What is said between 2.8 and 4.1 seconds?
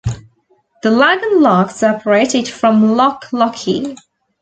Loch Lochy.